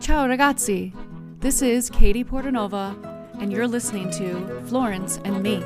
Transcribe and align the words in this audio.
Ciao 0.00 0.26
ragazzi! 0.26 0.92
This 1.40 1.62
is 1.62 1.90
Katie 1.90 2.24
Portanova, 2.24 2.96
and 3.40 3.52
you're 3.52 3.68
listening 3.68 4.10
to 4.12 4.60
Florence 4.66 5.20
and 5.24 5.42
Me. 5.42 5.62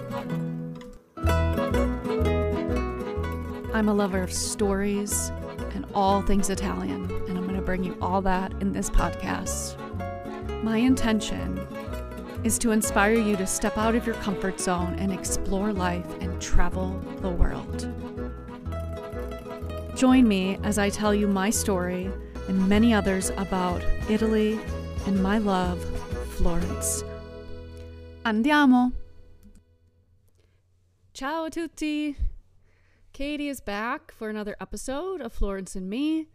I'm 3.72 3.88
a 3.88 3.94
lover 3.94 4.22
of 4.22 4.32
stories 4.32 5.30
and 5.74 5.86
all 5.94 6.22
things 6.22 6.50
Italian, 6.50 7.10
and 7.28 7.38
I'm 7.38 7.44
going 7.44 7.56
to 7.56 7.62
bring 7.62 7.84
you 7.84 7.96
all 8.00 8.22
that 8.22 8.52
in 8.60 8.72
this 8.72 8.90
podcast. 8.90 9.76
My 10.62 10.78
intention 10.78 11.58
is 12.44 12.58
to 12.58 12.70
inspire 12.72 13.14
you 13.14 13.36
to 13.36 13.46
step 13.46 13.78
out 13.78 13.94
of 13.94 14.06
your 14.06 14.16
comfort 14.16 14.60
zone 14.60 14.94
and 14.98 15.12
explore 15.12 15.72
life 15.72 16.06
and 16.20 16.40
travel 16.40 17.00
the 17.20 17.30
world. 17.30 17.88
Join 19.96 20.26
me 20.26 20.58
as 20.62 20.78
I 20.78 20.88
tell 20.88 21.14
you 21.14 21.28
my 21.28 21.50
story 21.50 22.10
and 22.52 22.68
many 22.68 22.92
others 22.92 23.30
about 23.38 23.82
Italy 24.10 24.60
and 25.06 25.22
my 25.22 25.38
love, 25.38 25.82
Florence. 26.36 27.02
Andiamo! 28.26 28.92
Ciao 31.14 31.46
a 31.46 31.50
tutti! 31.50 32.14
Katie 33.14 33.48
is 33.48 33.62
back 33.62 34.12
for 34.12 34.28
another 34.28 34.54
episode 34.60 35.22
of 35.22 35.32
Florence 35.32 35.74
and 35.74 35.88
Me. 35.88 36.28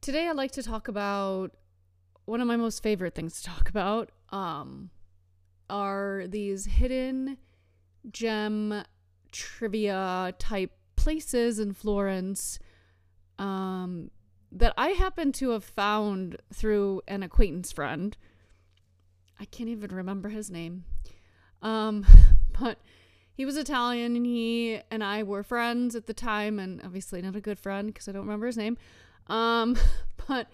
Today 0.00 0.28
I'd 0.28 0.36
like 0.36 0.50
to 0.52 0.62
talk 0.62 0.88
about 0.88 1.52
one 2.24 2.40
of 2.40 2.48
my 2.48 2.56
most 2.56 2.82
favorite 2.82 3.14
things 3.14 3.40
to 3.40 3.44
talk 3.48 3.68
about 3.68 4.10
um, 4.30 4.90
are 5.68 6.24
these 6.26 6.66
hidden 6.66 7.36
gem 8.10 8.82
trivia 9.30 10.34
type 10.40 10.72
places 10.96 11.60
in 11.60 11.74
Florence 11.74 12.58
um, 13.38 14.10
that 14.52 14.74
I 14.76 14.90
happen 14.90 15.32
to 15.32 15.50
have 15.50 15.64
found 15.64 16.36
through 16.52 17.02
an 17.06 17.22
acquaintance 17.22 17.72
friend. 17.72 18.16
I 19.38 19.44
can't 19.44 19.68
even 19.68 19.94
remember 19.94 20.28
his 20.28 20.50
name. 20.50 20.84
Um, 21.62 22.04
but 22.60 22.78
he 23.32 23.44
was 23.44 23.56
Italian 23.56 24.16
and 24.16 24.26
he 24.26 24.80
and 24.90 25.02
I 25.02 25.22
were 25.22 25.42
friends 25.42 25.94
at 25.94 26.06
the 26.06 26.14
time 26.14 26.58
and 26.58 26.80
obviously 26.84 27.22
not 27.22 27.36
a 27.36 27.40
good 27.40 27.58
friend 27.58 27.86
because 27.88 28.08
I 28.08 28.12
don't 28.12 28.22
remember 28.22 28.46
his 28.46 28.56
name. 28.56 28.76
Um, 29.28 29.76
but 30.28 30.48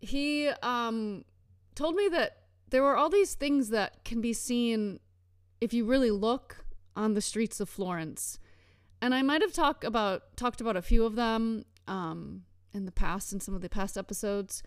he 0.00 0.48
um 0.62 1.24
told 1.74 1.94
me 1.94 2.08
that 2.08 2.38
there 2.70 2.82
were 2.82 2.96
all 2.96 3.10
these 3.10 3.34
things 3.34 3.68
that 3.68 4.04
can 4.04 4.20
be 4.20 4.32
seen 4.32 5.00
if 5.60 5.72
you 5.72 5.84
really 5.84 6.10
look 6.10 6.64
on 6.96 7.14
the 7.14 7.20
streets 7.20 7.60
of 7.60 7.68
Florence. 7.68 8.38
And 9.00 9.14
I 9.14 9.22
might 9.22 9.42
have 9.42 9.52
talked 9.52 9.84
about 9.84 10.36
talked 10.36 10.60
about 10.60 10.76
a 10.76 10.82
few 10.82 11.04
of 11.04 11.14
them 11.14 11.64
um, 11.86 12.44
in 12.74 12.84
the 12.84 12.92
past 12.92 13.32
in 13.32 13.40
some 13.40 13.54
of 13.54 13.60
the 13.60 13.68
past 13.68 13.96
episodes, 13.96 14.62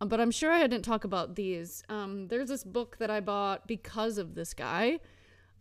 um, 0.00 0.08
but 0.08 0.20
I'm 0.20 0.30
sure 0.30 0.50
I 0.50 0.60
didn't 0.66 0.84
talk 0.84 1.04
about 1.04 1.36
these. 1.36 1.82
Um, 1.88 2.28
there's 2.28 2.48
this 2.48 2.64
book 2.64 2.96
that 2.98 3.10
I 3.10 3.20
bought 3.20 3.66
because 3.66 4.18
of 4.18 4.34
this 4.34 4.52
guy 4.54 4.98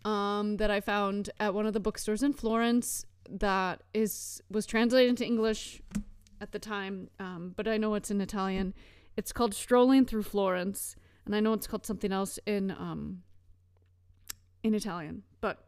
um, 0.06 0.58
that 0.58 0.72
I 0.72 0.80
found 0.80 1.30
at 1.40 1.54
one 1.54 1.66
of 1.66 1.74
the 1.74 1.80
bookstores 1.80 2.24
in 2.24 2.34
Florence 2.34 3.06
that 3.30 3.84
is 3.94 4.42
was 4.50 4.66
translated 4.66 5.10
into 5.10 5.26
English 5.26 5.82
at 6.42 6.52
the 6.52 6.60
time, 6.60 7.10
um, 7.20 7.54
but 7.56 7.68
I 7.68 7.78
know 7.78 7.94
it's 7.94 8.12
in 8.12 8.20
Italian. 8.20 8.74
It's 9.16 9.32
called 9.32 9.54
Strolling 9.54 10.06
Through 10.06 10.24
Florence 10.24 10.96
and 11.26 11.36
I 11.36 11.40
know 11.40 11.54
it's 11.54 11.68
called 11.68 11.86
something 11.86 12.12
else 12.12 12.40
in 12.46 12.72
um 12.72 13.24
in 14.64 14.74
Italian. 14.74 15.24
But 15.42 15.66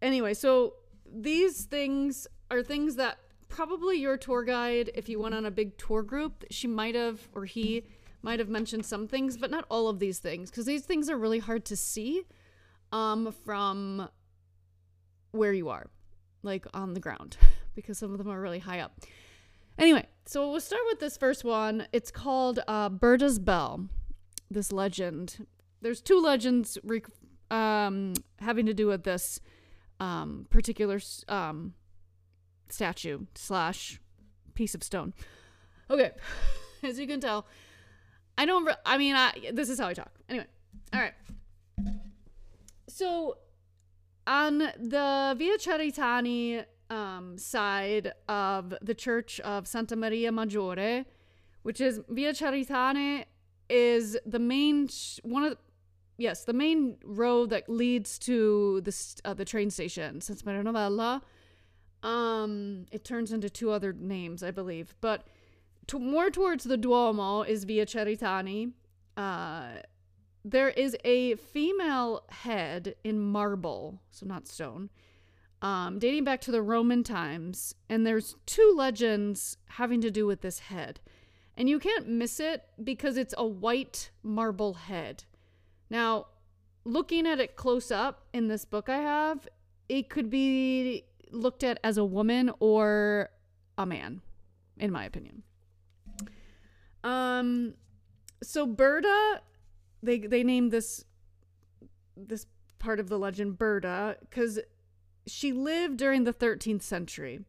anyway, 0.00 0.34
so 0.34 0.74
these 1.06 1.64
things 1.64 2.26
are 2.50 2.62
things 2.62 2.96
that 2.96 3.18
probably 3.48 3.98
your 3.98 4.16
tour 4.16 4.42
guide, 4.44 4.90
if 4.94 5.08
you 5.08 5.20
went 5.20 5.34
on 5.34 5.46
a 5.46 5.50
big 5.50 5.76
tour 5.78 6.02
group, 6.02 6.44
she 6.50 6.66
might 6.66 6.94
have 6.94 7.28
or 7.34 7.44
he 7.44 7.84
might 8.22 8.38
have 8.38 8.48
mentioned 8.48 8.84
some 8.84 9.06
things, 9.06 9.36
but 9.36 9.50
not 9.50 9.64
all 9.68 9.88
of 9.88 9.98
these 9.98 10.18
things 10.18 10.50
because 10.50 10.66
these 10.66 10.84
things 10.84 11.08
are 11.08 11.16
really 11.16 11.38
hard 11.38 11.64
to 11.66 11.76
see 11.76 12.24
um 12.92 13.32
from 13.44 14.08
where 15.32 15.52
you 15.52 15.68
are, 15.68 15.86
like 16.42 16.66
on 16.74 16.94
the 16.94 17.00
ground, 17.00 17.36
because 17.74 17.98
some 17.98 18.12
of 18.12 18.18
them 18.18 18.30
are 18.30 18.40
really 18.40 18.58
high 18.58 18.80
up. 18.80 19.00
Anyway, 19.78 20.06
so 20.24 20.50
we'll 20.50 20.60
start 20.60 20.82
with 20.86 21.00
this 21.00 21.16
first 21.16 21.44
one. 21.44 21.86
It's 21.92 22.10
called 22.10 22.60
uh, 22.66 22.88
Berta's 22.88 23.38
Bell 23.38 23.88
this 24.50 24.72
legend. 24.72 25.46
There's 25.82 26.00
two 26.00 26.20
legends 26.20 26.78
rec- 26.82 27.10
um, 27.50 28.14
having 28.40 28.66
to 28.66 28.74
do 28.74 28.86
with 28.86 29.04
this 29.04 29.40
um, 30.00 30.46
particular 30.50 31.00
um, 31.28 31.74
statue 32.68 33.26
slash 33.34 34.00
piece 34.54 34.74
of 34.74 34.82
stone. 34.82 35.14
Okay, 35.90 36.10
as 36.82 36.98
you 36.98 37.06
can 37.06 37.20
tell, 37.20 37.46
I 38.36 38.46
don't. 38.46 38.64
Re- 38.64 38.74
I 38.84 38.98
mean, 38.98 39.14
I, 39.14 39.32
this 39.52 39.68
is 39.68 39.78
how 39.78 39.88
I 39.88 39.94
talk. 39.94 40.12
Anyway, 40.28 40.46
all 40.92 41.00
right. 41.00 41.14
So, 42.88 43.38
on 44.26 44.58
the 44.58 45.34
Via 45.36 45.58
Cerretani 45.58 46.64
um, 46.90 47.36
side 47.38 48.12
of 48.28 48.74
the 48.82 48.94
Church 48.94 49.40
of 49.40 49.66
Santa 49.66 49.96
Maria 49.96 50.30
Maggiore, 50.30 51.04
which 51.62 51.80
is 51.80 52.00
Via 52.08 52.32
Cerretani 52.32 53.24
is 53.68 54.16
the 54.24 54.38
main 54.38 54.88
one 55.22 55.42
of 55.42 55.50
the, 55.50 55.58
yes 56.18 56.44
the 56.44 56.52
main 56.52 56.96
road 57.04 57.50
that 57.50 57.68
leads 57.68 58.16
to 58.16 58.80
the 58.82 58.96
uh, 59.24 59.34
the 59.34 59.44
train 59.44 59.70
station 59.70 60.20
Santa 60.20 60.44
Maria 60.46 60.62
Novella. 60.62 61.22
Um, 62.06 62.86
it 62.92 63.04
turns 63.04 63.32
into 63.32 63.50
two 63.50 63.72
other 63.72 63.92
names, 63.92 64.44
I 64.44 64.52
believe, 64.52 64.94
but 65.00 65.26
to, 65.88 65.98
more 65.98 66.30
towards 66.30 66.62
the 66.62 66.76
Duomo 66.76 67.42
is 67.42 67.64
Via 67.64 67.84
Cerretani. 67.84 68.70
Uh, 69.16 69.78
there 70.44 70.68
is 70.68 70.96
a 71.04 71.34
female 71.34 72.22
head 72.28 72.94
in 73.02 73.18
marble, 73.18 74.00
so 74.12 74.24
not 74.24 74.46
stone, 74.46 74.88
um, 75.62 75.98
dating 75.98 76.22
back 76.22 76.40
to 76.42 76.52
the 76.52 76.62
Roman 76.62 77.02
times, 77.02 77.74
and 77.88 78.06
there's 78.06 78.36
two 78.46 78.72
legends 78.76 79.56
having 79.70 80.00
to 80.02 80.10
do 80.10 80.26
with 80.26 80.42
this 80.42 80.60
head. 80.60 81.00
And 81.56 81.68
you 81.68 81.80
can't 81.80 82.08
miss 82.08 82.38
it 82.38 82.62
because 82.84 83.16
it's 83.16 83.34
a 83.36 83.44
white 83.44 84.10
marble 84.22 84.74
head. 84.74 85.24
Now, 85.90 86.26
looking 86.84 87.26
at 87.26 87.40
it 87.40 87.56
close 87.56 87.90
up 87.90 88.28
in 88.32 88.46
this 88.46 88.64
book 88.64 88.88
I 88.88 88.98
have, 88.98 89.48
it 89.88 90.08
could 90.08 90.30
be 90.30 91.04
looked 91.30 91.64
at 91.64 91.78
as 91.82 91.98
a 91.98 92.04
woman 92.04 92.50
or 92.60 93.30
a 93.78 93.86
man, 93.86 94.22
in 94.76 94.90
my 94.90 95.04
opinion. 95.04 95.42
Um, 97.04 97.74
so 98.42 98.66
Berta, 98.66 99.40
they 100.02 100.18
they 100.18 100.42
named 100.42 100.72
this 100.72 101.04
this 102.16 102.46
part 102.78 103.00
of 103.00 103.08
the 103.08 103.18
legend 103.18 103.58
Berta 103.58 104.16
because 104.20 104.58
she 105.26 105.52
lived 105.52 105.96
during 105.96 106.24
the 106.24 106.32
13th 106.32 106.82
century. 106.82 107.40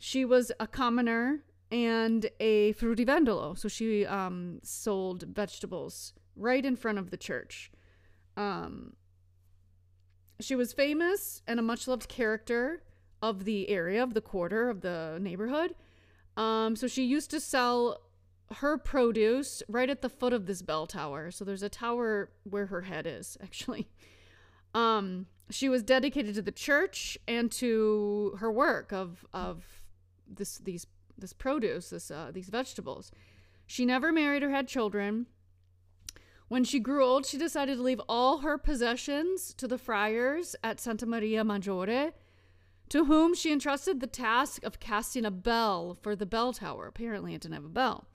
She 0.00 0.24
was 0.24 0.50
a 0.58 0.66
commoner 0.66 1.44
and 1.70 2.28
a 2.40 2.74
fruttivendolo. 2.74 3.56
So 3.56 3.68
she 3.68 4.04
um, 4.04 4.58
sold 4.62 5.22
vegetables 5.22 6.12
right 6.36 6.64
in 6.64 6.76
front 6.76 6.98
of 6.98 7.10
the 7.10 7.16
church. 7.16 7.70
Um, 8.36 8.94
she 10.40 10.54
was 10.54 10.72
famous 10.72 11.42
and 11.46 11.60
a 11.60 11.62
much 11.62 11.86
loved 11.86 12.08
character 12.08 12.82
of 13.22 13.44
the 13.44 13.68
area, 13.68 14.02
of 14.02 14.14
the 14.14 14.20
quarter, 14.20 14.68
of 14.68 14.80
the 14.80 15.18
neighborhood. 15.20 15.74
Um, 16.36 16.76
so 16.76 16.86
she 16.86 17.04
used 17.04 17.30
to 17.30 17.40
sell 17.40 18.02
her 18.56 18.76
produce 18.76 19.62
right 19.68 19.88
at 19.88 20.02
the 20.02 20.08
foot 20.08 20.32
of 20.32 20.46
this 20.46 20.60
bell 20.60 20.86
tower. 20.86 21.30
So 21.30 21.44
there's 21.44 21.62
a 21.62 21.68
tower 21.68 22.30
where 22.44 22.66
her 22.66 22.82
head 22.82 23.06
is, 23.06 23.38
actually. 23.42 23.88
Um, 24.74 25.26
she 25.50 25.68
was 25.68 25.82
dedicated 25.82 26.34
to 26.34 26.42
the 26.42 26.52
church 26.52 27.18
and 27.28 27.52
to 27.52 28.36
her 28.40 28.50
work 28.50 28.92
of 28.92 29.24
of 29.32 29.64
this 30.26 30.58
these 30.58 30.86
this 31.18 31.32
produce, 31.32 31.90
this 31.90 32.10
uh, 32.10 32.30
these 32.32 32.48
vegetables. 32.48 33.12
She 33.66 33.84
never 33.84 34.12
married 34.12 34.42
or 34.42 34.50
had 34.50 34.68
children. 34.68 35.26
When 36.48 36.64
she 36.64 36.80
grew 36.80 37.02
old, 37.02 37.24
she 37.24 37.38
decided 37.38 37.76
to 37.76 37.82
leave 37.82 38.00
all 38.08 38.38
her 38.38 38.58
possessions 38.58 39.54
to 39.54 39.66
the 39.66 39.78
friars 39.78 40.54
at 40.62 40.80
Santa 40.80 41.06
Maria 41.06 41.44
Maggiore, 41.44 42.12
to 42.92 43.06
whom 43.06 43.34
she 43.34 43.50
entrusted 43.50 44.00
the 44.00 44.06
task 44.06 44.62
of 44.64 44.78
casting 44.78 45.24
a 45.24 45.30
bell 45.30 45.96
for 46.02 46.14
the 46.14 46.26
bell 46.26 46.52
tower. 46.52 46.86
Apparently, 46.86 47.34
it 47.34 47.40
didn't 47.40 47.54
have 47.54 47.64
a 47.64 47.68
bell. 47.68 48.06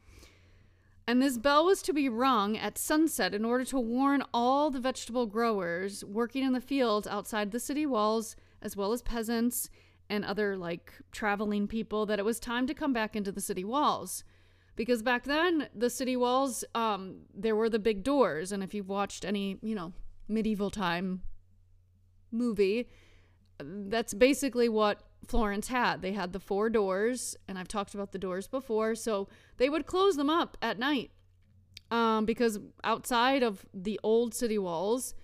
And 1.07 1.19
this 1.19 1.39
bell 1.39 1.65
was 1.65 1.81
to 1.81 1.93
be 1.93 2.07
rung 2.07 2.55
at 2.55 2.77
sunset 2.77 3.33
in 3.33 3.43
order 3.43 3.65
to 3.65 3.79
warn 3.79 4.21
all 4.35 4.69
the 4.69 4.79
vegetable 4.79 5.25
growers 5.25 6.05
working 6.05 6.43
in 6.43 6.53
the 6.53 6.61
fields 6.61 7.07
outside 7.07 7.49
the 7.49 7.59
city 7.59 7.87
walls, 7.87 8.35
as 8.61 8.77
well 8.77 8.93
as 8.93 9.01
peasants 9.01 9.71
and 10.11 10.23
other 10.23 10.55
like 10.55 10.93
traveling 11.11 11.67
people 11.67 12.05
that 12.05 12.19
it 12.19 12.25
was 12.25 12.39
time 12.39 12.67
to 12.67 12.75
come 12.75 12.93
back 12.93 13.15
into 13.15 13.31
the 13.31 13.41
city 13.41 13.63
walls 13.63 14.23
because 14.75 15.01
back 15.01 15.23
then 15.23 15.67
the 15.75 15.89
city 15.89 16.15
walls 16.15 16.63
um 16.75 17.23
there 17.33 17.57
were 17.57 17.67
the 17.67 17.77
big 17.77 18.03
doors 18.03 18.53
and 18.53 18.63
if 18.63 18.73
you've 18.73 18.87
watched 18.87 19.25
any 19.25 19.57
you 19.61 19.75
know 19.75 19.91
medieval 20.29 20.69
time 20.69 21.23
movie 22.31 22.87
that's 23.59 24.13
basically 24.13 24.69
what 24.69 25.01
Florence 25.27 25.67
had. 25.67 26.01
They 26.01 26.13
had 26.13 26.33
the 26.33 26.39
four 26.39 26.69
doors, 26.69 27.35
and 27.47 27.57
I've 27.57 27.67
talked 27.67 27.93
about 27.93 28.11
the 28.11 28.19
doors 28.19 28.47
before. 28.47 28.95
So 28.95 29.27
they 29.57 29.69
would 29.69 29.85
close 29.85 30.15
them 30.15 30.29
up 30.29 30.57
at 30.61 30.79
night 30.79 31.11
um, 31.91 32.25
because 32.25 32.59
outside 32.83 33.43
of 33.43 33.65
the 33.73 33.99
old 34.03 34.33
city 34.33 34.57
walls, 34.57 35.15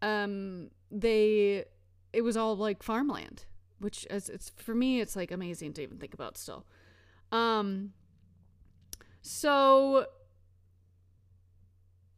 um, 0.00 0.70
they 0.90 1.64
it 2.12 2.22
was 2.22 2.36
all 2.36 2.56
like 2.56 2.82
farmland, 2.82 3.46
which 3.78 4.06
is 4.10 4.28
it's 4.28 4.50
for 4.50 4.74
me 4.74 5.00
it's 5.00 5.16
like 5.16 5.30
amazing 5.30 5.72
to 5.74 5.82
even 5.82 5.98
think 5.98 6.14
about 6.14 6.36
still. 6.36 6.66
Um, 7.30 7.92
so 9.22 10.06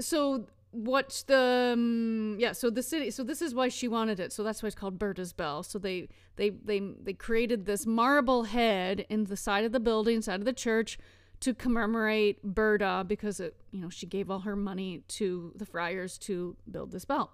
so 0.00 0.46
what 0.74 1.22
the 1.28 1.72
um, 1.74 2.36
yeah 2.38 2.50
so 2.50 2.68
the 2.68 2.82
city 2.82 3.08
so 3.12 3.22
this 3.22 3.40
is 3.40 3.54
why 3.54 3.68
she 3.68 3.86
wanted 3.86 4.18
it. 4.18 4.32
So 4.32 4.42
that's 4.42 4.62
why 4.62 4.66
it's 4.66 4.74
called 4.74 4.98
Berta's 4.98 5.32
bell. 5.32 5.62
So 5.62 5.78
they 5.78 6.08
they 6.36 6.50
they 6.50 6.80
they 6.80 7.12
created 7.12 7.64
this 7.64 7.86
marble 7.86 8.44
head 8.44 9.06
in 9.08 9.24
the 9.24 9.36
side 9.36 9.64
of 9.64 9.70
the 9.70 9.80
building 9.80 10.20
side 10.20 10.40
of 10.40 10.44
the 10.44 10.52
church 10.52 10.98
to 11.40 11.54
commemorate 11.54 12.42
Berta 12.42 13.04
because 13.06 13.38
it 13.38 13.56
you 13.70 13.80
know 13.80 13.88
she 13.88 14.06
gave 14.06 14.30
all 14.30 14.40
her 14.40 14.56
money 14.56 15.04
to 15.08 15.52
the 15.54 15.64
friars 15.64 16.18
to 16.18 16.56
build 16.68 16.90
this 16.90 17.04
bell. 17.04 17.32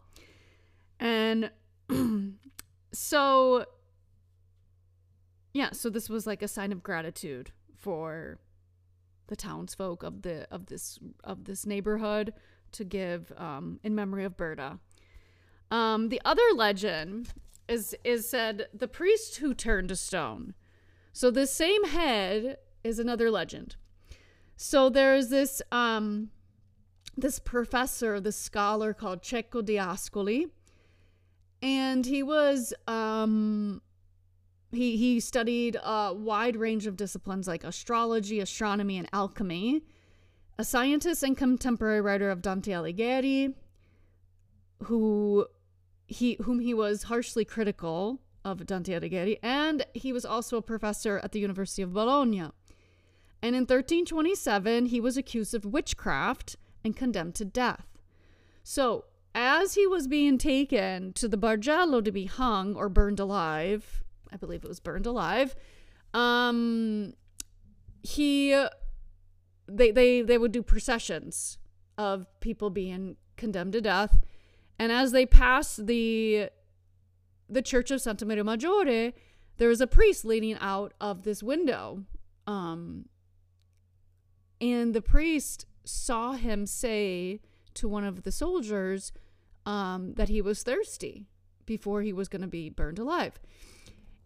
And 0.98 1.50
so 2.92 3.64
yeah 5.54 5.70
so 5.72 5.88
this 5.88 6.10
was 6.10 6.26
like 6.26 6.42
a 6.42 6.48
sign 6.48 6.72
of 6.72 6.82
gratitude 6.82 7.52
for 7.78 8.38
the 9.28 9.36
townsfolk 9.36 10.02
of 10.02 10.22
the 10.22 10.46
of 10.50 10.66
this 10.66 10.98
of 11.24 11.44
this 11.44 11.64
neighborhood 11.64 12.34
to 12.72 12.84
give 12.84 13.32
um, 13.36 13.80
in 13.82 13.94
memory 13.94 14.24
of 14.24 14.36
Berta. 14.36 14.78
Um, 15.70 16.08
the 16.08 16.20
other 16.24 16.42
legend 16.54 17.32
is 17.68 17.94
is 18.04 18.28
said 18.28 18.66
the 18.74 18.88
priest 18.88 19.36
who 19.36 19.54
turned 19.54 19.88
to 19.88 19.96
stone. 19.96 20.54
So 21.12 21.30
the 21.30 21.46
same 21.46 21.84
head 21.84 22.58
is 22.82 22.98
another 22.98 23.30
legend. 23.30 23.76
So 24.56 24.90
there's 24.90 25.28
this 25.28 25.62
um, 25.70 26.30
this 27.16 27.38
professor, 27.38 28.20
this 28.20 28.36
scholar 28.36 28.92
called 28.92 29.22
Cecco 29.22 29.64
d'Ascoli, 29.64 30.46
and 31.62 32.04
he 32.04 32.22
was 32.22 32.74
um, 32.86 33.80
he 34.72 34.96
he 34.96 35.20
studied 35.20 35.76
a 35.82 36.12
wide 36.12 36.56
range 36.56 36.86
of 36.86 36.96
disciplines 36.96 37.46
like 37.46 37.64
astrology, 37.64 38.40
astronomy, 38.40 38.98
and 38.98 39.08
alchemy 39.12 39.82
a 40.60 40.64
scientist 40.64 41.22
and 41.22 41.38
contemporary 41.38 42.02
writer 42.02 42.30
of 42.30 42.42
Dante 42.42 42.72
Alighieri, 42.72 43.54
who 44.82 45.46
he 46.06 46.36
whom 46.42 46.60
he 46.60 46.74
was 46.74 47.04
harshly 47.04 47.46
critical 47.46 48.20
of 48.44 48.66
Dante 48.66 48.92
Alighieri, 48.92 49.38
and 49.42 49.86
he 49.94 50.12
was 50.12 50.26
also 50.26 50.58
a 50.58 50.62
professor 50.62 51.18
at 51.24 51.32
the 51.32 51.40
University 51.40 51.80
of 51.80 51.94
Bologna. 51.94 52.50
And 53.42 53.56
in 53.56 53.62
1327, 53.62 54.86
he 54.86 55.00
was 55.00 55.16
accused 55.16 55.54
of 55.54 55.64
witchcraft 55.64 56.56
and 56.84 56.94
condemned 56.94 57.36
to 57.36 57.46
death. 57.46 57.86
So, 58.62 59.06
as 59.34 59.76
he 59.76 59.86
was 59.86 60.08
being 60.08 60.36
taken 60.36 61.14
to 61.14 61.26
the 61.26 61.38
Bargello 61.38 62.04
to 62.04 62.12
be 62.12 62.26
hung 62.26 62.74
or 62.74 62.90
burned 62.90 63.18
alive, 63.18 64.04
I 64.30 64.36
believe 64.36 64.62
it 64.62 64.68
was 64.68 64.80
burned 64.80 65.06
alive, 65.06 65.56
um, 66.12 67.14
he 68.02 68.52
they 69.76 69.90
they 69.90 70.22
they 70.22 70.38
would 70.38 70.52
do 70.52 70.62
processions 70.62 71.58
of 71.96 72.26
people 72.40 72.70
being 72.70 73.16
condemned 73.36 73.72
to 73.72 73.80
death 73.80 74.20
and 74.78 74.90
as 74.92 75.12
they 75.12 75.26
passed 75.26 75.86
the 75.86 76.48
the 77.48 77.62
church 77.62 77.90
of 77.90 78.00
Santa 78.00 78.24
Maria 78.24 78.44
Maggiore 78.44 79.12
there 79.58 79.68
was 79.68 79.80
a 79.80 79.86
priest 79.86 80.24
leaning 80.24 80.56
out 80.60 80.92
of 81.00 81.22
this 81.22 81.42
window 81.42 82.04
um 82.46 83.06
and 84.60 84.94
the 84.94 85.02
priest 85.02 85.66
saw 85.84 86.32
him 86.32 86.66
say 86.66 87.40
to 87.74 87.88
one 87.88 88.04
of 88.04 88.22
the 88.22 88.32
soldiers 88.32 89.12
um, 89.66 90.14
that 90.14 90.28
he 90.28 90.42
was 90.42 90.62
thirsty 90.62 91.26
before 91.66 92.02
he 92.02 92.12
was 92.12 92.28
going 92.28 92.42
to 92.42 92.48
be 92.48 92.68
burned 92.68 92.98
alive. 92.98 93.38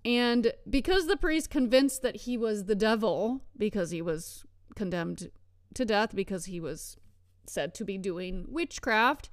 And 0.04 0.52
because 0.68 1.06
the 1.06 1.16
priest 1.16 1.50
convinced 1.50 2.02
that 2.02 2.16
he 2.16 2.36
was 2.36 2.64
the 2.64 2.74
devil 2.74 3.42
because 3.56 3.90
he 3.90 4.02
was 4.02 4.44
condemned 4.74 5.30
to 5.74 5.84
death 5.84 6.14
because 6.14 6.46
he 6.46 6.60
was 6.60 6.96
said 7.46 7.74
to 7.74 7.84
be 7.84 7.98
doing 7.98 8.46
witchcraft, 8.48 9.30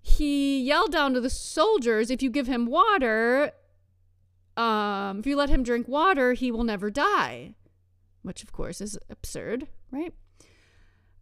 he 0.00 0.60
yelled 0.60 0.92
down 0.92 1.14
to 1.14 1.20
the 1.20 1.30
soldiers, 1.30 2.10
if 2.10 2.22
you 2.22 2.30
give 2.30 2.46
him 2.46 2.66
water, 2.66 3.52
um, 4.56 5.20
if 5.20 5.26
you 5.26 5.36
let 5.36 5.48
him 5.48 5.62
drink 5.62 5.88
water, 5.88 6.32
he 6.34 6.50
will 6.50 6.64
never 6.64 6.90
die. 6.90 7.54
Which, 8.22 8.42
of 8.42 8.52
course, 8.52 8.80
is 8.80 8.98
absurd, 9.08 9.68
right? 9.90 10.12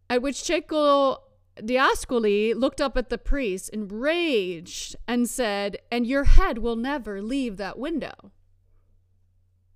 At 0.08 0.23
which 0.23 0.43
Cecco 0.43 1.19
d'Ascoli 1.56 2.55
looked 2.55 2.81
up 2.81 2.96
at 2.96 3.11
the 3.11 3.19
priest, 3.19 3.69
enraged, 3.70 4.96
and 5.06 5.29
said, 5.29 5.79
And 5.91 6.06
your 6.06 6.25
head 6.25 6.58
will 6.58 6.76
never 6.76 7.23
leave 7.23 7.56
that 7.56 7.79
window. 7.79 8.32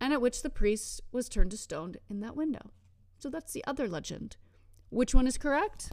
And 0.00 0.12
at 0.12 0.20
which 0.20 0.43
the 0.43 0.50
priest 0.50 1.03
was 1.12 1.29
turned 1.29 1.53
to 1.53 1.56
stone 1.56 1.94
in 2.11 2.20
that 2.20 2.37
window. 2.37 2.70
So 3.25 3.31
that's 3.31 3.55
the 3.55 3.65
other 3.67 3.88
legend. 3.88 4.37
Which 4.91 5.15
one 5.15 5.26
is 5.26 5.38
correct? 5.38 5.93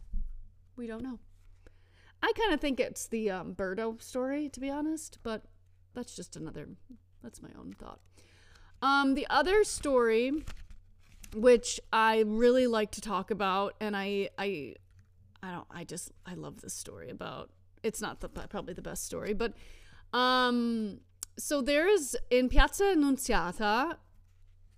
We 0.76 0.86
don't 0.86 1.02
know. 1.02 1.18
I 2.22 2.34
kind 2.38 2.54
of 2.54 2.60
think 2.60 2.78
it's 2.78 3.08
the 3.08 3.32
um, 3.32 3.56
Berto 3.56 4.02
story, 4.02 4.50
to 4.50 4.60
be 4.60 4.70
honest, 4.70 5.18
but 5.24 5.46
that's 5.94 6.14
just 6.14 6.36
another, 6.36 6.68
that's 7.24 7.42
my 7.42 7.48
own 7.58 7.74
thought. 7.80 8.02
Um, 8.82 9.16
the 9.16 9.26
other 9.30 9.64
story, 9.64 10.44
which 11.34 11.80
I 11.94 12.26
really 12.28 12.68
like 12.68 12.92
to 12.92 13.02
talk 13.02 13.32
about, 13.32 13.76
and 13.80 13.96
I, 13.96 14.32
I, 14.38 14.76
I 15.42 15.52
don't, 15.52 15.68
I 15.72 15.86
just, 15.86 16.12
I 16.26 16.34
love 16.34 16.60
this 16.60 16.74
story 16.74 17.10
about. 17.10 17.50
It's 17.82 18.02
not 18.02 18.20
the 18.20 18.28
probably 18.28 18.74
the 18.74 18.82
best 18.82 19.06
story, 19.06 19.34
but, 19.34 19.54
um, 20.12 21.00
so 21.38 21.62
there 21.62 21.88
is 21.88 22.18
in 22.30 22.50
Piazza 22.50 22.92
Annunziata 22.92 24.00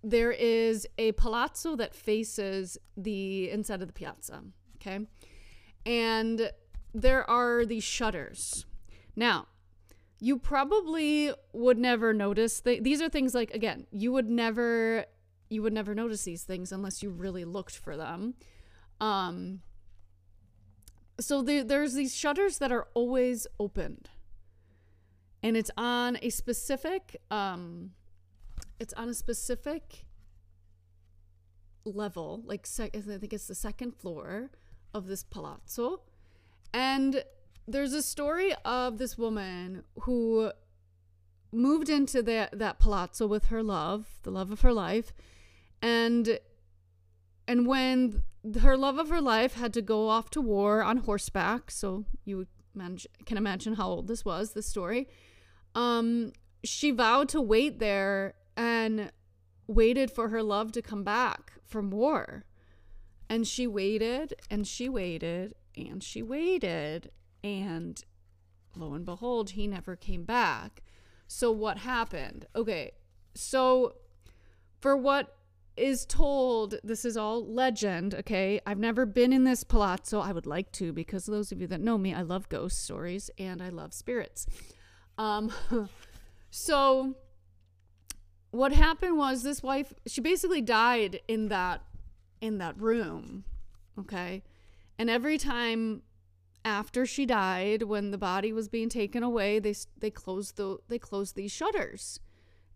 there 0.04 0.32
is 0.32 0.86
a 0.98 1.14
palazzo 1.14 1.76
that 1.78 1.96
faces 1.96 2.78
the 2.98 3.50
inside 3.50 3.82
of 3.82 3.88
the 3.88 3.94
piazza. 3.94 4.44
Okay. 4.76 5.08
And 5.86 6.52
there 6.94 7.28
are 7.30 7.66
these 7.66 7.84
shutters. 7.84 8.66
Now, 9.16 9.48
you 10.20 10.38
probably 10.38 11.34
would 11.54 11.78
never 11.78 12.14
notice 12.14 12.62
th- 12.62 12.84
these 12.84 13.02
are 13.02 13.10
things 13.10 13.34
like 13.34 13.54
again, 13.54 13.88
you 13.92 14.12
would 14.12 14.30
never 14.30 15.06
you 15.50 15.62
would 15.62 15.74
never 15.74 15.94
notice 15.94 16.24
these 16.24 16.44
things 16.44 16.72
unless 16.72 17.04
you 17.04 17.10
really 17.10 17.46
looked 17.46 17.76
for 17.76 17.98
them. 17.98 18.36
Um 19.02 19.62
so 21.20 21.42
there, 21.42 21.64
there's 21.64 21.94
these 21.94 22.16
shutters 22.16 22.58
that 22.60 22.72
are 22.72 22.88
always 22.94 23.48
opened. 23.60 24.10
And 25.42 25.58
it's 25.58 25.72
on 25.78 26.18
a 26.22 26.30
specific 26.30 27.22
um 27.30 27.92
it's 28.84 28.94
on 28.94 29.10
a 29.10 29.14
specific 29.14 30.06
level, 31.86 32.44
like 32.46 32.68
sec- 32.68 32.96
I 32.96 33.00
think 33.00 33.34
it's 33.34 33.48
the 33.48 33.56
second 33.56 33.96
floor 33.96 34.52
of 34.94 35.08
this 35.08 35.24
palazzo. 35.24 36.02
And 36.74 37.24
there's 37.68 37.94
a 37.94 38.02
story 38.02 38.54
of 38.66 38.98
this 38.98 39.18
woman 39.18 39.84
who 40.02 40.52
moved 41.52 41.90
into 41.90 42.22
that 42.24 42.58
that 42.58 42.80
palazzo 42.80 43.26
with 43.28 43.46
her 43.46 43.64
love, 43.64 44.20
the 44.24 44.32
love 44.32 44.52
of 44.52 44.62
her 44.62 44.74
life, 44.74 45.14
and 45.82 46.40
and 47.48 47.68
when 47.68 48.24
her 48.62 48.76
love 48.76 48.98
of 48.98 49.10
her 49.10 49.22
life 49.22 49.54
had 49.54 49.74
to 49.74 49.82
go 49.82 50.10
off 50.10 50.30
to 50.32 50.42
war 50.42 50.84
on 50.84 50.98
horseback, 50.98 51.72
so 51.72 52.06
you 52.26 52.48
can 53.26 53.38
imagine 53.38 53.76
how 53.76 53.88
old 53.88 54.08
this 54.08 54.26
was, 54.26 54.54
this 54.54 54.66
story. 54.66 55.08
Um, 55.76 56.34
she 56.64 56.92
vowed 56.92 57.30
to 57.30 57.42
wait 57.42 57.80
there 57.80 58.34
and 58.84 59.12
waited 59.68 60.12
for 60.12 60.30
her 60.30 60.44
love 60.44 60.72
to 60.74 60.82
come 60.82 61.04
back 61.04 61.54
from 61.64 61.90
war. 61.90 62.46
And 63.30 63.48
she 63.48 63.66
waited 63.66 64.34
and 64.50 64.68
she 64.68 64.90
waited 64.90 65.56
and 65.76 66.04
she 66.04 66.22
waited. 66.22 67.12
And 67.44 68.04
lo 68.76 68.94
and 68.94 69.06
behold, 69.06 69.52
he 69.52 69.68
never 69.68 69.96
came 69.96 70.24
back. 70.24 70.84
So, 71.28 71.52
what 71.52 71.80
happened? 71.80 72.46
Okay, 72.56 72.92
so 73.34 73.96
for 74.82 74.96
what 74.96 75.36
is 75.76 76.06
told, 76.06 76.76
this 76.84 77.06
is 77.06 77.18
all 77.18 77.44
legend, 77.44 78.14
okay? 78.14 78.60
I've 78.68 78.78
never 78.78 79.06
been 79.08 79.34
in 79.34 79.44
this 79.44 79.64
palazzo. 79.64 80.20
I 80.20 80.32
would 80.32 80.46
like 80.46 80.72
to 80.74 80.94
because 80.94 81.26
those 81.26 81.52
of 81.52 81.60
you 81.60 81.68
that 81.68 81.82
know 81.82 81.98
me, 81.98 82.14
I 82.14 82.22
love 82.22 82.50
ghost 82.50 82.84
stories 82.84 83.32
and 83.40 83.62
I 83.62 83.70
love 83.70 83.94
spirits. 83.94 84.46
Um, 85.18 85.52
so 86.52 87.16
what 88.54 88.72
happened 88.72 89.18
was 89.18 89.42
this 89.42 89.64
wife 89.64 89.94
she 90.06 90.22
basically 90.22 90.62
died 90.62 91.20
in 91.28 91.50
that 91.50 91.82
in 92.40 92.60
that 92.60 92.80
room 92.80 93.44
okay 93.98 94.44
and 94.98 95.10
every 95.10 95.38
time 95.38 96.04
after 96.64 97.06
she 97.06 97.26
died 97.26 97.84
when 97.84 98.12
the 98.12 98.18
body 98.18 98.54
was 98.54 98.70
being 98.70 98.90
taken 98.90 99.24
away 99.24 99.60
they 99.60 99.74
they 99.98 100.12
closed 100.12 100.56
the 100.58 100.78
they 100.88 101.00
closed 101.00 101.36
these 101.36 101.52
shutters 101.52 102.20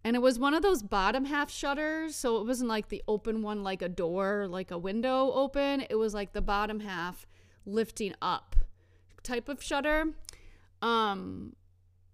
And 0.04 0.16
it 0.16 0.22
was 0.22 0.40
one 0.40 0.54
of 0.54 0.62
those 0.62 0.84
bottom 0.84 1.26
half 1.26 1.52
shutters. 1.52 2.16
So 2.16 2.38
it 2.38 2.48
wasn't 2.48 2.70
like 2.70 2.88
the 2.88 3.04
open 3.08 3.42
one, 3.42 3.62
like 3.64 3.82
a 3.82 3.90
door, 3.90 4.48
like 4.48 4.72
a 4.72 4.78
window 4.78 5.32
open. 5.34 5.84
It 5.90 5.96
was 5.96 6.14
like 6.14 6.32
the 6.32 6.42
bottom 6.42 6.80
half 6.80 7.28
lifting 7.66 8.16
up 8.22 8.56
type 9.22 9.50
of 9.50 9.62
shutter. 9.62 10.14
Um, 10.82 11.56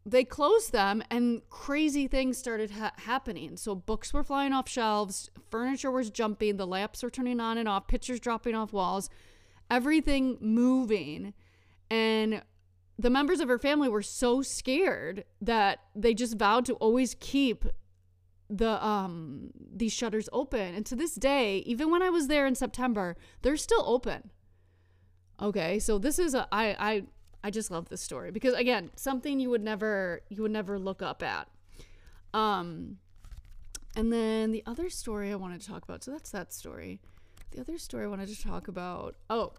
they 0.06 0.24
closed 0.24 0.72
them 0.72 1.02
and 1.10 1.42
crazy 1.50 2.08
things 2.08 2.38
started 2.38 2.72
ha- 2.72 2.94
happening. 2.98 3.56
So 3.56 3.74
books 3.74 4.14
were 4.14 4.24
flying 4.24 4.52
off 4.52 4.68
shelves, 4.68 5.30
furniture 5.50 5.92
was 5.92 6.10
jumping, 6.10 6.58
the 6.58 6.68
lamps 6.68 7.04
were 7.04 7.10
turning 7.10 7.40
on 7.40 7.58
and 7.58 7.70
off, 7.70 7.88
pictures 7.88 8.20
dropping 8.20 8.56
off 8.56 8.74
walls, 8.74 9.10
everything 9.72 10.38
moving. 10.42 11.34
And 11.90 12.42
the 13.00 13.10
members 13.10 13.40
of 13.40 13.48
her 13.48 13.58
family 13.58 13.90
were 13.90 14.02
so 14.02 14.42
scared 14.42 15.24
that 15.42 15.80
they 15.96 16.14
just 16.14 16.38
vowed 16.38 16.66
to 16.66 16.74
always 16.76 17.16
keep 17.20 17.66
the 18.50 18.86
um 18.86 19.50
these 19.74 19.94
shutters 19.94 20.30
open 20.32 20.76
and 20.76 20.86
to 20.86 20.96
this 20.96 21.16
day 21.16 21.60
even 21.60 21.90
when 21.90 22.04
i 22.04 22.10
was 22.10 22.28
there 22.28 22.46
in 22.46 22.54
september 22.54 23.16
they're 23.42 23.58
still 23.58 23.84
open 23.88 24.30
okay 25.42 25.80
so 25.80 25.98
this 25.98 26.20
is 26.20 26.36
a 26.36 26.48
i 26.52 26.76
i 26.78 27.04
i 27.44 27.50
just 27.50 27.72
love 27.72 27.90
this 27.90 28.02
story 28.02 28.32
because 28.32 28.54
again 28.54 28.90
something 28.96 29.40
you 29.40 29.50
would 29.50 29.64
never 29.64 30.22
you 30.30 30.42
would 30.42 30.52
never 30.52 30.80
look 30.80 31.02
up 31.02 31.22
at 31.24 31.48
um 32.34 32.98
and 33.96 34.12
then 34.12 34.52
the 34.52 34.64
other 34.66 34.90
story 34.90 35.32
i 35.32 35.36
wanted 35.36 35.62
to 35.62 35.68
talk 35.68 35.84
about 35.84 36.04
so 36.04 36.12
that's 36.12 36.32
that 36.32 36.54
story 36.54 37.00
the 37.52 37.60
other 37.60 37.78
story 37.78 38.06
i 38.06 38.08
wanted 38.08 38.28
to 38.28 38.42
talk 38.42 38.68
about 38.68 39.16
oh 39.30 39.54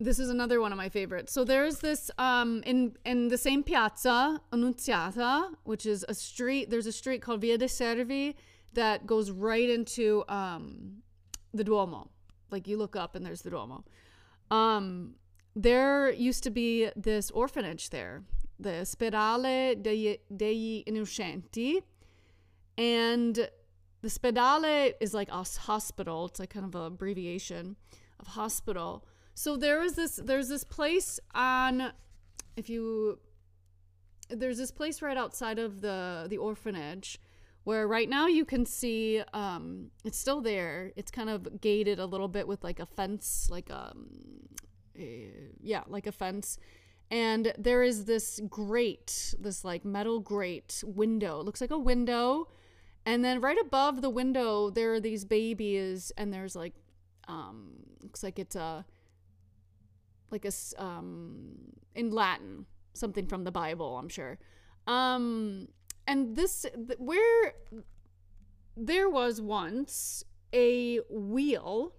this 0.00 0.18
is 0.18 0.30
another 0.30 0.62
one 0.62 0.72
of 0.72 0.78
my 0.78 0.88
favorites. 0.88 1.30
So 1.32 1.44
there's 1.44 1.78
this 1.80 2.10
um 2.18 2.62
in 2.64 2.96
in 3.04 3.28
the 3.28 3.36
same 3.36 3.62
piazza, 3.62 4.40
Annunziata, 4.50 5.50
which 5.64 5.84
is 5.84 6.04
a 6.08 6.14
street. 6.14 6.70
There's 6.70 6.86
a 6.86 6.92
street 6.92 7.20
called 7.20 7.42
Via 7.42 7.58
de 7.58 7.68
Servi 7.68 8.34
that 8.72 9.06
goes 9.06 9.30
right 9.30 9.68
into 9.68 10.24
um 10.28 11.02
the 11.52 11.62
Duomo. 11.62 12.08
Like 12.50 12.66
you 12.66 12.78
look 12.78 12.96
up 12.96 13.14
and 13.14 13.24
there's 13.24 13.42
the 13.42 13.50
Duomo. 13.50 13.84
Um 14.50 15.16
there 15.54 16.10
used 16.10 16.42
to 16.44 16.50
be 16.50 16.90
this 16.96 17.30
orphanage 17.30 17.90
there, 17.90 18.22
the 18.58 18.84
Spedale 18.84 19.82
degli, 19.82 20.18
degli 20.34 20.84
Innocenti. 20.86 21.82
And 22.78 23.48
the 24.02 24.08
Spedale 24.08 24.94
is 25.00 25.12
like 25.12 25.28
a 25.30 25.44
hospital. 25.44 26.26
It's 26.26 26.40
like 26.40 26.50
kind 26.50 26.64
of 26.64 26.74
an 26.74 26.86
abbreviation 26.86 27.76
of 28.18 28.28
hospital 28.28 29.04
so 29.40 29.56
there 29.56 29.80
was 29.80 29.94
this 29.94 30.20
there's 30.22 30.48
this 30.48 30.64
place 30.64 31.18
on 31.34 31.92
if 32.56 32.68
you 32.68 33.18
there's 34.28 34.58
this 34.58 34.70
place 34.70 35.00
right 35.00 35.16
outside 35.16 35.58
of 35.58 35.80
the 35.80 36.26
the 36.28 36.36
orphanage 36.36 37.18
where 37.64 37.88
right 37.88 38.08
now 38.08 38.26
you 38.26 38.44
can 38.44 38.66
see 38.66 39.22
um 39.32 39.90
it's 40.04 40.18
still 40.18 40.42
there. 40.42 40.92
It's 40.94 41.10
kind 41.10 41.30
of 41.30 41.60
gated 41.60 41.98
a 41.98 42.04
little 42.04 42.28
bit 42.28 42.46
with 42.46 42.62
like 42.62 42.80
a 42.80 42.86
fence 42.86 43.48
like 43.50 43.70
um 43.70 44.08
yeah, 45.60 45.82
like 45.86 46.06
a 46.06 46.12
fence. 46.12 46.58
And 47.10 47.52
there 47.58 47.82
is 47.82 48.04
this 48.04 48.40
grate, 48.48 49.34
this 49.38 49.64
like 49.64 49.84
metal 49.84 50.20
grate 50.20 50.82
window. 50.86 51.40
It 51.40 51.46
looks 51.46 51.60
like 51.60 51.72
a 51.72 51.78
window. 51.78 52.48
And 53.04 53.24
then 53.24 53.40
right 53.40 53.58
above 53.60 54.02
the 54.02 54.10
window 54.10 54.70
there 54.70 54.92
are 54.92 55.00
these 55.00 55.24
babies 55.24 56.12
and 56.16 56.32
there's 56.32 56.54
like 56.54 56.74
um 57.28 57.72
looks 58.02 58.22
like 58.22 58.38
it's 58.38 58.54
a 58.56 58.84
like 60.30 60.44
a 60.44 60.52
um 60.78 61.54
in 61.94 62.10
Latin, 62.10 62.66
something 62.92 63.26
from 63.26 63.44
the 63.44 63.50
Bible, 63.50 63.98
I'm 63.98 64.08
sure. 64.08 64.38
Um 64.86 65.68
and 66.06 66.36
this 66.36 66.62
th- 66.62 66.98
where 66.98 67.54
there 68.76 69.08
was 69.08 69.40
once 69.40 70.24
a 70.52 70.98
wheel 71.08 71.92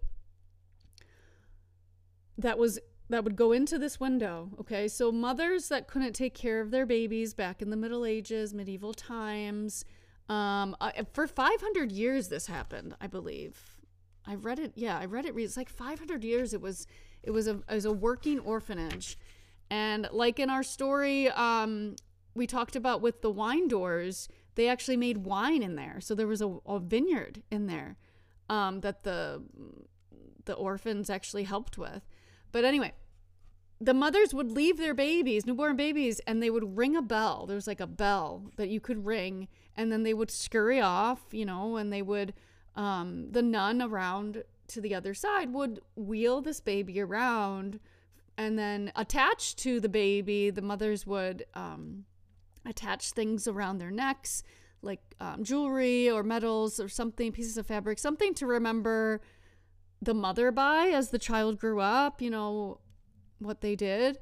that 2.37 2.57
was 2.57 2.79
that 3.11 3.23
would 3.23 3.35
go 3.35 3.51
into 3.51 3.77
this 3.77 3.99
window. 3.99 4.49
Okay, 4.59 4.87
so 4.87 5.11
mothers 5.11 5.67
that 5.69 5.87
couldn't 5.87 6.13
take 6.13 6.33
care 6.33 6.61
of 6.61 6.71
their 6.71 6.85
babies 6.85 7.33
back 7.33 7.61
in 7.61 7.69
the 7.69 7.77
Middle 7.77 8.05
Ages, 8.05 8.53
medieval 8.53 8.93
times, 8.93 9.85
um, 10.29 10.75
for 11.13 11.27
500 11.27 11.91
years 11.91 12.29
this 12.29 12.47
happened, 12.47 12.95
I 13.01 13.07
believe. 13.07 13.77
I 14.25 14.35
read 14.35 14.59
it. 14.59 14.71
Yeah, 14.75 14.97
I 14.97 15.05
read 15.05 15.25
it. 15.25 15.35
It's 15.35 15.57
like 15.57 15.69
500 15.69 16.23
years. 16.23 16.53
It 16.53 16.61
was 16.61 16.87
it 17.23 17.31
was 17.31 17.47
a 17.47 17.61
it 17.69 17.73
was 17.75 17.85
a 17.85 17.91
working 17.91 18.39
orphanage, 18.39 19.17
and 19.69 20.07
like 20.11 20.39
in 20.39 20.49
our 20.49 20.63
story, 20.63 21.29
um, 21.29 21.95
we 22.33 22.47
talked 22.47 22.75
about 22.75 23.01
with 23.01 23.21
the 23.21 23.31
wine 23.31 23.67
doors, 23.67 24.29
they 24.55 24.69
actually 24.69 24.97
made 24.97 25.19
wine 25.19 25.63
in 25.63 25.75
there. 25.75 25.99
So 25.99 26.15
there 26.15 26.27
was 26.27 26.41
a, 26.41 26.57
a 26.65 26.79
vineyard 26.79 27.43
in 27.51 27.67
there 27.67 27.97
um, 28.49 28.81
that 28.81 29.03
the 29.03 29.43
the 30.45 30.53
orphans 30.53 31.09
actually 31.09 31.43
helped 31.43 31.77
with. 31.77 32.07
But 32.51 32.63
anyway, 32.63 32.93
the 33.81 33.93
mothers 33.93 34.33
would 34.33 34.51
leave 34.51 34.77
their 34.77 34.93
babies, 34.93 35.45
newborn 35.45 35.75
babies, 35.75 36.21
and 36.27 36.41
they 36.41 36.51
would 36.51 36.77
ring 36.77 36.95
a 36.95 37.01
bell. 37.01 37.47
There 37.47 37.55
was 37.55 37.67
like 37.67 37.81
a 37.81 37.87
bell 37.87 38.51
that 38.55 38.69
you 38.69 38.79
could 38.79 39.05
ring, 39.05 39.47
and 39.75 39.91
then 39.91 40.03
they 40.03 40.13
would 40.13 40.29
scurry 40.29 40.79
off, 40.79 41.21
you 41.31 41.45
know, 41.45 41.77
and 41.77 41.91
they 41.91 42.03
would, 42.03 42.33
um, 42.75 43.31
the 43.31 43.41
nun 43.41 43.81
around 43.81 44.43
to 44.67 44.81
the 44.81 44.93
other 44.93 45.15
side 45.15 45.51
would 45.51 45.81
wheel 45.95 46.41
this 46.41 46.61
baby 46.61 47.01
around 47.01 47.79
and 48.37 48.57
then 48.57 48.91
attached 48.95 49.57
to 49.59 49.79
the 49.79 49.89
baby 49.89 50.49
the 50.49 50.61
mothers 50.61 51.05
would 51.05 51.45
um, 51.53 52.05
attach 52.65 53.11
things 53.11 53.47
around 53.47 53.77
their 53.77 53.91
necks 53.91 54.43
like 54.81 55.01
um, 55.19 55.43
jewelry 55.43 56.09
or 56.09 56.23
medals 56.23 56.79
or 56.79 56.87
something 56.87 57.31
pieces 57.31 57.57
of 57.57 57.67
fabric 57.67 57.99
something 57.99 58.33
to 58.33 58.47
remember 58.47 59.21
the 60.01 60.13
mother 60.13 60.51
by 60.51 60.87
as 60.87 61.09
the 61.09 61.19
child 61.19 61.59
grew 61.59 61.79
up 61.81 62.21
you 62.21 62.29
know 62.29 62.79
what 63.41 63.61
they 63.61 63.75
did 63.75 64.17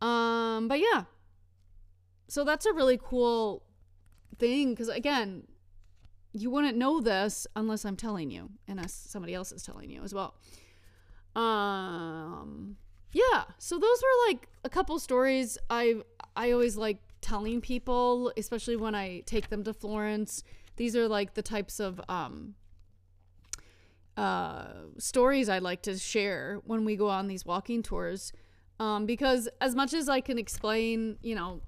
um 0.00 0.68
but 0.68 0.78
yeah 0.78 1.04
so 2.28 2.44
that's 2.44 2.66
a 2.66 2.72
really 2.72 2.98
cool 3.02 3.62
thing 4.38 4.70
because 4.70 4.88
again 4.88 5.44
you 6.34 6.50
wouldn't 6.50 6.76
know 6.76 7.00
this 7.00 7.46
unless 7.54 7.84
I'm 7.84 7.96
telling 7.96 8.30
you, 8.30 8.50
unless 8.66 8.92
somebody 8.92 9.34
else 9.34 9.52
is 9.52 9.62
telling 9.62 9.88
you 9.88 10.02
as 10.02 10.12
well. 10.12 10.34
Um, 11.36 12.76
yeah. 13.12 13.44
So 13.58 13.78
those 13.78 14.02
were 14.02 14.32
like 14.32 14.48
a 14.64 14.68
couple 14.68 14.98
stories 14.98 15.56
I 15.70 16.02
I 16.36 16.50
always 16.50 16.76
like 16.76 16.98
telling 17.20 17.60
people, 17.60 18.32
especially 18.36 18.76
when 18.76 18.94
I 18.96 19.20
take 19.20 19.48
them 19.48 19.62
to 19.64 19.72
Florence. 19.72 20.42
These 20.76 20.96
are 20.96 21.06
like 21.06 21.34
the 21.34 21.42
types 21.42 21.78
of 21.78 22.00
um 22.08 22.56
uh 24.16 24.66
stories 24.98 25.48
I 25.48 25.58
like 25.58 25.82
to 25.82 25.96
share 25.96 26.60
when 26.64 26.84
we 26.84 26.96
go 26.96 27.08
on 27.08 27.28
these 27.28 27.46
walking 27.46 27.82
tours. 27.82 28.32
Um, 28.80 29.06
because 29.06 29.48
as 29.60 29.74
much 29.74 29.94
as 29.94 30.08
I 30.08 30.20
can 30.20 30.38
explain, 30.38 31.16
you 31.22 31.34
know, 31.34 31.60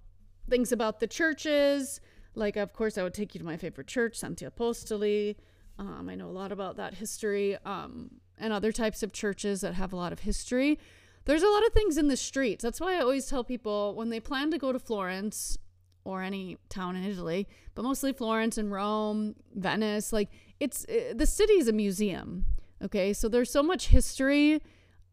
things 0.48 0.72
about 0.72 1.00
the 1.00 1.06
churches, 1.06 2.00
like, 2.34 2.56
of 2.56 2.72
course, 2.72 2.98
I 2.98 3.02
would 3.02 3.14
take 3.14 3.34
you 3.34 3.38
to 3.38 3.44
my 3.44 3.56
favorite 3.56 3.86
church, 3.86 4.16
Santi 4.16 4.44
Apostoli. 4.44 5.36
Um, 5.78 6.08
I 6.08 6.14
know 6.14 6.28
a 6.28 6.32
lot 6.32 6.52
about 6.52 6.76
that 6.76 6.94
history 6.94 7.56
um, 7.64 8.10
and 8.38 8.52
other 8.52 8.72
types 8.72 9.02
of 9.02 9.12
churches 9.12 9.60
that 9.60 9.74
have 9.74 9.92
a 9.92 9.96
lot 9.96 10.12
of 10.12 10.20
history. 10.20 10.78
There's 11.24 11.42
a 11.42 11.48
lot 11.48 11.66
of 11.66 11.72
things 11.72 11.98
in 11.98 12.08
the 12.08 12.16
streets. 12.16 12.62
That's 12.62 12.80
why 12.80 12.96
I 12.96 13.00
always 13.00 13.26
tell 13.26 13.44
people 13.44 13.94
when 13.94 14.10
they 14.10 14.20
plan 14.20 14.50
to 14.52 14.58
go 14.58 14.72
to 14.72 14.78
Florence 14.78 15.58
or 16.04 16.22
any 16.22 16.56
town 16.68 16.94
in 16.94 17.04
Italy, 17.04 17.48
but 17.74 17.82
mostly 17.82 18.12
Florence 18.12 18.56
and 18.58 18.70
Rome, 18.70 19.34
Venice, 19.54 20.12
like 20.12 20.30
it's 20.60 20.84
it, 20.84 21.08
eh, 21.10 21.12
the 21.14 21.26
city 21.26 21.54
is 21.54 21.66
a 21.68 21.72
museum. 21.72 22.44
Okay, 22.82 23.12
so 23.12 23.28
there's 23.28 23.50
so 23.50 23.62
much 23.62 23.88
history 23.88 24.62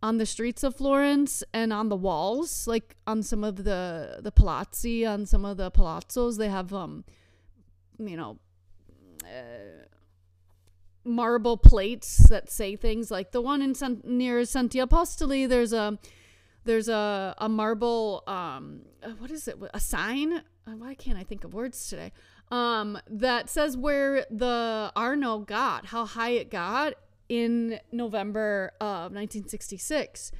on 0.04 0.18
the 0.18 0.26
streets 0.26 0.64
of 0.64 0.76
Florence 0.76 1.46
and 1.54 1.72
on 1.72 1.88
the 1.88 1.96
walls, 1.96 2.68
like 2.68 2.98
on 3.08 3.24
some 3.24 3.42
of 3.42 3.64
the 3.64 4.20
the 4.20 4.32
palazzi, 4.32 5.08
on 5.08 5.26
some 5.26 5.46
of 5.46 5.56
the 5.56 5.72
palazzos, 5.72 6.38
they 6.38 6.50
have 6.50 6.74
um, 6.74 7.06
you 7.98 8.18
know, 8.18 8.38
uh, 9.24 9.86
marble 11.06 11.56
plates 11.56 12.28
that 12.30 12.52
say 12.52 12.76
things 12.76 13.10
like 13.10 13.32
the 13.32 13.42
one 13.42 13.62
in 13.62 13.74
San, 13.74 14.02
near 14.04 14.44
Santi 14.44 14.80
Apostoli. 14.80 15.48
There's 15.48 15.72
a 15.72 15.98
there's 16.66 16.90
a 16.90 17.34
a 17.38 17.48
marble 17.48 18.24
um, 18.28 18.82
uh, 19.02 19.12
what 19.20 19.32
is 19.32 19.48
it? 19.48 19.56
A 19.74 19.80
sign? 19.80 20.44
Uh, 20.68 20.72
why 20.78 20.96
can't 20.96 21.18
I 21.18 21.24
think 21.24 21.46
of 21.46 21.54
words 21.54 21.88
today? 21.88 22.12
Um, 22.52 23.00
that 23.10 23.50
says 23.50 23.78
where 23.78 24.26
the 24.30 24.92
Arno 24.98 25.40
got, 25.40 25.88
how 25.88 26.06
high 26.06 26.32
it 26.32 26.52
got, 26.52 26.94
in 27.34 27.80
November 27.92 28.74
of 28.80 29.12
1966. 29.12 30.32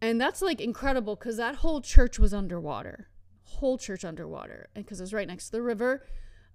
And 0.00 0.20
that's 0.20 0.40
like 0.40 0.60
incredible 0.60 1.16
because 1.16 1.36
that 1.38 1.56
whole 1.56 1.80
church 1.80 2.20
was 2.20 2.32
underwater. 2.32 3.08
Whole 3.42 3.76
church 3.76 4.04
underwater. 4.04 4.68
And 4.76 4.84
because 4.84 5.00
it 5.00 5.02
was 5.02 5.12
right 5.12 5.26
next 5.26 5.46
to 5.46 5.52
the 5.52 5.62
river. 5.62 6.06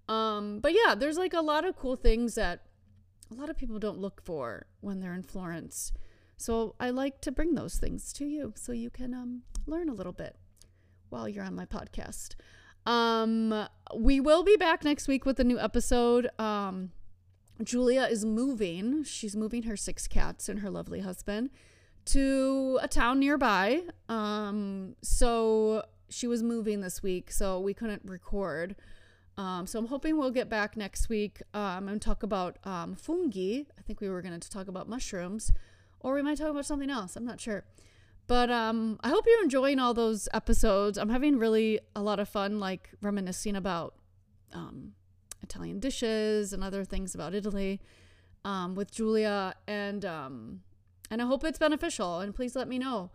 Um, 0.08 0.62
but 0.62 0.72
yeah, 0.74 0.96
there's 0.96 1.17
like 1.17 1.34
a 1.34 1.41
lot 1.41 1.65
of 1.65 1.75
cool 1.75 1.98
things 1.98 2.36
that 2.36 2.62
a 3.29 3.36
lot 3.36 3.50
of 3.50 3.58
people 3.58 3.77
don't 3.77 4.00
look 4.00 4.22
for 4.24 4.67
when 4.79 5.01
they're 5.01 5.13
in 5.13 5.24
Florence. 5.24 5.91
So 6.38 6.75
I 6.79 6.91
like 6.91 7.20
to 7.22 7.32
bring 7.32 7.55
those 7.55 7.75
things 7.75 8.13
to 8.13 8.25
you 8.25 8.53
so 8.55 8.72
you 8.72 8.89
can 8.89 9.13
um, 9.13 9.41
learn 9.67 9.89
a 9.89 9.94
little 9.94 10.13
bit 10.13 10.38
while 11.10 11.27
you're 11.27 11.44
on 11.44 11.55
my 11.55 11.65
podcast. 11.65 12.36
Um, 12.86 13.67
we 13.94 14.22
will 14.22 14.44
be 14.44 14.55
back 14.55 14.86
next 14.86 15.10
week 15.10 15.25
with 15.25 15.38
a 15.41 15.44
new 15.44 15.60
episode. 15.60 16.29
Um, 16.39 16.91
Julia 17.64 18.04
is 18.04 18.26
moving. 18.26 19.04
She's 19.04 19.36
moving 19.36 19.64
her 19.64 19.78
six 19.78 20.08
cats 20.08 20.50
and 20.50 20.60
her 20.60 20.70
lovely 20.70 21.00
husband 21.00 21.50
to 22.06 22.80
a 22.82 22.88
town 22.88 23.20
nearby. 23.20 23.84
Um, 24.10 24.96
so 25.02 25.86
she 26.10 26.28
was 26.28 26.44
moving 26.44 26.82
this 26.82 27.02
week, 27.02 27.32
so 27.32 27.60
we 27.60 27.74
couldn't 27.74 28.04
record. 28.06 28.76
Um, 29.38 29.68
so 29.68 29.80
I'm 29.80 29.88
hoping 29.88 30.18
we'll 30.18 30.32
get 30.32 30.50
back 30.50 30.78
next 30.78 31.10
week 31.10 31.42
um, 31.54 31.90
and 31.90 32.02
talk 32.02 32.24
about 32.24 32.58
um, 32.64 32.96
fungi. 32.96 33.64
I 33.78 33.82
think 33.82 34.00
we 34.02 34.10
were 34.10 34.22
going 34.22 34.40
to 34.40 34.50
talk 34.50 34.68
about 34.68 34.88
mushrooms, 34.88 35.52
or 36.00 36.14
we 36.14 36.22
might 36.22 36.38
talk 36.38 36.50
about 36.50 36.66
something 36.66 36.90
else. 36.90 37.16
I'm 37.16 37.26
not 37.26 37.42
sure. 37.42 37.66
But 38.28 38.50
um, 38.50 39.00
I 39.04 39.10
hope 39.10 39.26
you're 39.28 39.44
enjoying 39.44 39.80
all 39.80 39.94
those 39.94 40.28
episodes. 40.34 40.98
I'm 40.98 41.10
having 41.10 41.38
really 41.38 41.80
a 41.96 42.02
lot 42.02 42.20
of 42.20 42.30
fun, 42.30 42.60
like 42.60 42.90
reminiscing 43.02 43.56
about 43.56 43.96
um, 44.54 44.94
Italian 45.46 45.80
dishes 45.80 46.54
and 46.54 46.64
other 46.64 46.84
things 46.84 47.16
about 47.16 47.34
Italy 47.34 47.80
um, 48.44 48.75
with 48.75 48.92
Julia, 48.92 49.56
and 49.68 50.04
um, 50.04 50.62
and 51.10 51.22
I 51.22 51.25
hope 51.25 51.44
it's 51.44 51.60
beneficial. 51.60 52.20
And 52.20 52.36
please 52.36 52.56
let 52.56 52.68
me 52.68 52.78
know. 52.78 53.12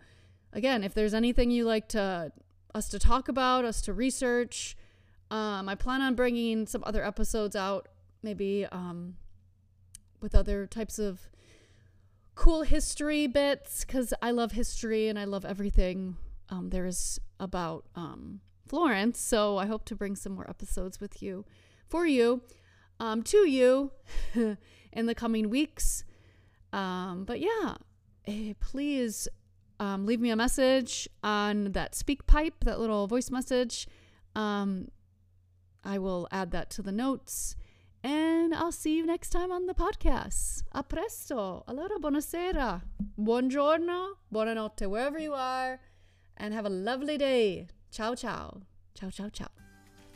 Again, 0.53 0.83
if 0.83 0.93
there's 0.95 1.15
anything 1.15 1.51
you 1.51 1.65
like 1.65 1.89
to 1.91 2.33
us 2.75 2.89
to 2.89 2.99
talk 2.99 3.29
about, 3.29 3.65
us 3.65 3.81
to 3.83 3.93
research. 3.93 4.77
Um, 5.31 5.69
I 5.69 5.75
plan 5.75 6.01
on 6.01 6.15
bringing 6.15 6.67
some 6.67 6.83
other 6.85 7.05
episodes 7.05 7.55
out, 7.55 7.89
maybe 8.23 8.67
um, 8.73 9.17
with 10.21 10.35
other 10.35 10.67
types 10.67 10.99
of 10.99 11.29
cool 12.35 12.63
history 12.63 13.27
bits, 13.27 13.85
because 13.85 14.15
I 14.23 14.31
love 14.31 14.53
history 14.53 15.09
and 15.09 15.19
I 15.19 15.25
love 15.25 15.45
everything 15.45 16.17
um, 16.49 16.71
there 16.71 16.87
is 16.87 17.21
about 17.39 17.85
um, 17.95 18.41
Florence. 18.67 19.21
So 19.21 19.59
I 19.59 19.67
hope 19.67 19.85
to 19.87 19.95
bring 19.95 20.17
some 20.17 20.33
more 20.33 20.49
episodes 20.49 21.01
with 21.01 21.23
you, 21.23 21.45
for 21.91 22.07
you, 22.07 22.43
um, 22.99 23.23
to 23.25 23.49
you 23.49 23.91
in 24.93 25.07
the 25.07 25.15
coming 25.15 25.51
weeks. 25.51 26.05
Um, 26.73 27.25
but 27.25 27.41
yeah, 27.41 27.77
eh, 28.27 28.55
please 28.61 29.29
um, 29.81 30.07
leave 30.07 30.21
me 30.21 30.31
a 30.31 30.37
message 30.37 31.09
on 31.23 31.73
that 31.73 31.93
SpeakPipe, 31.93 32.65
that 32.65 32.79
little 32.79 33.07
voice 33.07 33.31
message. 33.31 33.89
Um, 34.37 34.89
I 35.85 35.99
will 35.99 36.29
add 36.31 36.51
that 36.53 36.71
to 36.71 36.83
the 36.83 36.93
notes. 36.93 37.57
And 38.03 38.55
I'll 38.55 38.73
see 38.73 38.97
you 38.97 39.05
next 39.05 39.31
time 39.31 39.53
on 39.53 39.67
the 39.67 39.75
podcast. 39.75 40.63
A 40.73 40.83
presto. 40.83 41.65
Allora, 41.69 41.99
buonasera. 42.01 42.83
Buongiorno. 43.19 44.13
Buonanotte, 44.33 44.89
wherever 44.89 45.19
you 45.19 45.35
are. 45.35 45.81
And 46.37 46.55
have 46.55 46.65
a 46.65 46.71
lovely 46.71 47.19
day. 47.19 47.69
Ciao, 47.91 48.15
ciao. 48.15 48.63
Ciao, 48.95 49.11
ciao, 49.11 49.29
ciao. 49.29 49.60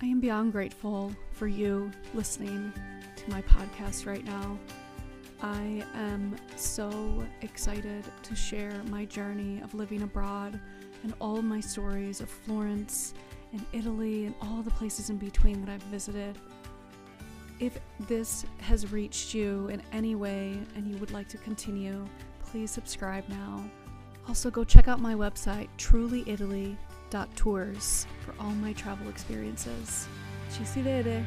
I 0.05 0.07
am 0.07 0.21
beyond 0.21 0.53
grateful 0.53 1.17
for 1.33 1.47
you 1.47 1.91
listening 2.13 2.75
to 3.17 3.31
my 3.31 3.41
podcast 3.41 4.07
right 4.07 4.23
now. 4.23 4.59
I 5.41 5.83
am 5.95 6.37
so 6.57 7.25
excited 7.41 8.05
to 8.23 8.37
share 8.37 8.83
my 8.91 9.07
journey 9.07 9.63
of 9.63 9.73
living 9.73 10.03
abroad 10.03 10.61
and 11.05 11.15
all 11.23 11.41
my 11.41 11.59
stories 11.59 12.21
of 12.21 12.29
Florence 12.29 13.15
and 13.53 13.65
Italy 13.73 14.27
and 14.27 14.35
all 14.43 14.61
the 14.61 14.73
places 14.73 15.09
in 15.09 15.17
between 15.17 15.65
that 15.65 15.73
I've 15.73 15.83
visited. 15.85 16.37
If 17.59 17.79
this 18.01 18.45
has 18.59 18.93
reached 18.93 19.33
you 19.33 19.69
in 19.69 19.81
any 19.91 20.17
way 20.17 20.59
and 20.77 20.87
you 20.87 20.99
would 20.99 21.13
like 21.13 21.29
to 21.29 21.39
continue, 21.39 22.07
please 22.45 22.71
subscribe 22.71 23.27
now. 23.31 23.65
Also, 24.29 24.51
go 24.51 24.65
check 24.65 24.87
out 24.87 25.01
my 25.01 25.15
website, 25.15 25.69
trulyitaly.tours, 27.15 28.07
for 28.25 28.35
all 28.41 28.51
my 28.51 28.73
travel 28.73 29.09
experiences. 29.09 30.09
Ci 30.51 30.65
si 30.65 30.83
vede. 30.83 31.25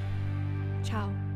Ciao. 0.84 1.27